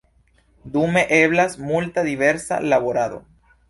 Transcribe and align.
Dume 0.77 1.03
eblas 1.19 1.59
multa 1.69 2.01
diversa 2.11 2.59
laborado. 2.71 3.23